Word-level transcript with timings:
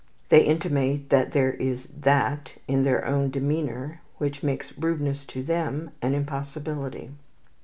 They 0.29 0.41
intimate 0.43 1.11
that 1.11 1.31
there 1.31 1.51
is 1.53 1.87
that 1.95 2.53
in 2.67 2.83
their 2.85 3.05
own 3.05 3.29
demeanour 3.29 4.01
which 4.17 4.41
makes 4.41 4.75
rudeness 4.75 5.23
to 5.25 5.43
them 5.43 5.91
an 6.01 6.15
impossibility. 6.15 7.11